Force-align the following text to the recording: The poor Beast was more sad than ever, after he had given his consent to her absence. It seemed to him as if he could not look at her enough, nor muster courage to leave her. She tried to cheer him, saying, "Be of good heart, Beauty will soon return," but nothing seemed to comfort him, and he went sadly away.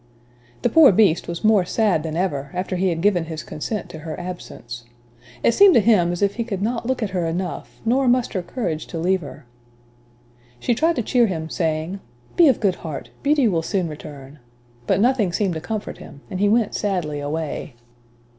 The 0.63 0.69
poor 0.69 0.91
Beast 0.91 1.27
was 1.27 1.43
more 1.43 1.63
sad 1.63 2.01
than 2.01 2.17
ever, 2.17 2.49
after 2.55 2.75
he 2.75 2.87
had 2.89 3.01
given 3.03 3.25
his 3.25 3.43
consent 3.43 3.87
to 3.89 3.99
her 3.99 4.19
absence. 4.19 4.83
It 5.43 5.51
seemed 5.53 5.75
to 5.75 5.79
him 5.79 6.11
as 6.11 6.23
if 6.23 6.37
he 6.37 6.43
could 6.43 6.63
not 6.63 6.87
look 6.87 7.03
at 7.03 7.11
her 7.11 7.27
enough, 7.27 7.79
nor 7.85 8.07
muster 8.07 8.41
courage 8.41 8.87
to 8.87 8.97
leave 8.97 9.21
her. 9.21 9.45
She 10.59 10.73
tried 10.73 10.95
to 10.95 11.03
cheer 11.03 11.27
him, 11.27 11.51
saying, 11.51 11.99
"Be 12.35 12.47
of 12.47 12.59
good 12.59 12.77
heart, 12.77 13.11
Beauty 13.21 13.47
will 13.47 13.61
soon 13.61 13.87
return," 13.87 14.39
but 14.87 14.99
nothing 14.99 15.31
seemed 15.31 15.53
to 15.53 15.61
comfort 15.61 15.99
him, 15.99 16.21
and 16.31 16.39
he 16.39 16.49
went 16.49 16.73
sadly 16.73 17.19
away. 17.19 17.75